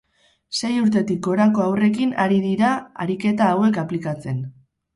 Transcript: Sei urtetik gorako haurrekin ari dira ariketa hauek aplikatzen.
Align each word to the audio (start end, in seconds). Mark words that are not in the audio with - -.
Sei 0.59 0.71
urtetik 0.85 1.19
gorako 1.27 1.65
haurrekin 1.67 2.17
ari 2.25 2.41
dira 2.47 2.73
ariketa 3.07 3.53
hauek 3.53 3.81
aplikatzen. 3.87 4.45